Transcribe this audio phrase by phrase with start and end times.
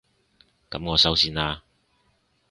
[0.71, 1.59] 噉我收線喇